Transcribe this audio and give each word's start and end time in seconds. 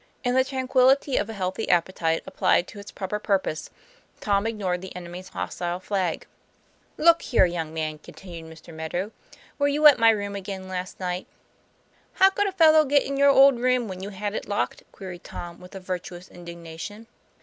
In 0.23 0.33
the 0.33 0.43
tranquillity 0.43 1.15
of 1.17 1.29
a 1.29 1.33
healthy 1.33 1.69
appetite 1.69 2.23
applied 2.25 2.67
to 2.69 2.79
its 2.79 2.89
proper 2.89 3.19
purpose, 3.19 3.69
Tom 4.19 4.47
ignored 4.47 4.81
the 4.81 4.95
enemy's 4.95 5.29
hostile 5.29 5.79
flag. 5.79 6.25
14 6.25 6.25
TOM 6.25 6.27
PLA 6.27 6.31
YFA1R." 6.31 7.05
Look 7.05 7.21
here, 7.21 7.45
young 7.45 7.71
man," 7.71 7.99
continued 7.99 8.51
Mr. 8.51 8.73
Meadow," 8.73 9.11
were 9.59 9.67
you 9.67 9.85
at 9.85 9.99
my 9.99 10.09
room 10.09 10.35
again 10.35 10.67
last 10.67 10.99
night 10.99 11.27
?""How 12.13 12.31
could 12.31 12.47
a 12.47 12.51
fellow 12.51 12.83
get 12.83 13.03
in 13.03 13.15
your 13.15 13.29
old 13.29 13.59
room 13.59 13.87
when 13.87 14.01
you 14.01 14.09
had 14.09 14.33
it 14.33 14.47
locked?" 14.47 14.81
queried 14.91 15.23
Tom 15.23 15.59
with 15.59 15.73
virtuous 15.75 16.29
indignation. 16.29 17.05